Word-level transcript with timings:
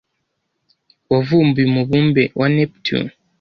yavumbuye 1.11 1.65
umubumbe 1.69 2.23
wa 2.39 2.47
Neptune 2.55 3.11